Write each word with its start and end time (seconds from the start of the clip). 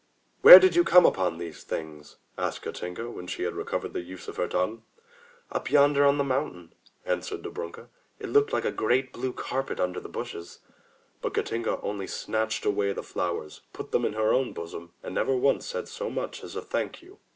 Where 0.41 0.57
did 0.57 0.75
you 0.75 0.83
find 0.83 1.39
these 1.39 1.61
things?" 1.63 2.15
asked 2.35 2.63
Katinka 2.63 3.11
when 3.11 3.27
she 3.27 3.43
had 3.43 3.53
recovered 3.53 3.93
the 3.93 3.99
use 4.01 4.27
of 4.27 4.37
her 4.37 4.47
tongue. 4.47 4.81
'*Up 5.51 5.69
yonder, 5.69 6.07
on 6.07 6.17
the 6.17 6.23
mountain," 6.23 6.73
answered 7.05 7.43
Dobrunka. 7.43 7.87
"It 8.17 8.29
looked 8.29 8.51
like 8.51 8.65
a 8.65 8.71
great 8.71 9.13
blue 9.13 9.31
carpet 9.31 9.79
under 9.79 9.99
the 9.99 10.09
bushes." 10.09 10.57
But 11.21 11.35
Katinka 11.35 11.79
only 11.81 12.07
snatched 12.07 12.65
away 12.65 12.93
the 12.93 13.03
flowers, 13.03 13.61
put 13.73 13.91
them 13.91 14.03
in 14.03 14.13
her 14.13 14.33
own 14.33 14.53
bosom, 14.53 14.91
and 15.03 15.13
never 15.13 15.35
once 15.35 15.67
said 15.67 15.87
so 15.87 16.09
much 16.09 16.43
as 16.43 16.55
a 16.55 16.63
"Thank 16.63 17.03
you!" 17.03 17.19